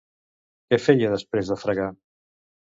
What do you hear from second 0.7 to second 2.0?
Què feia després de fregar?